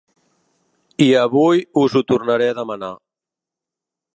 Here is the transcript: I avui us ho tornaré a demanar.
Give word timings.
I 1.05 1.09
avui 1.23 1.61
us 1.83 1.99
ho 1.99 2.03
tornaré 2.13 2.49
a 2.53 2.57
demanar. 2.61 2.91